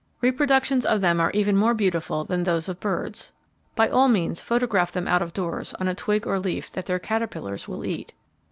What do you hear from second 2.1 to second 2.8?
than those of